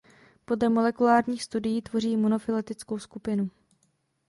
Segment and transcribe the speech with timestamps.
[0.45, 3.49] Podle molekulárních studií tvoří monofyletickou skupinu.